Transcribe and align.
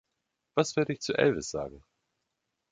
Was 0.55 0.75
werde 0.77 0.93
ich 0.93 1.01
zu 1.01 1.13
Elvis 1.13 1.51
sagen? 1.51 1.83